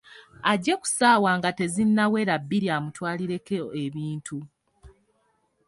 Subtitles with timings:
[0.51, 4.37] Ajje ku ssaawa nga tezinnawera bbiri amutwalireko ebintu.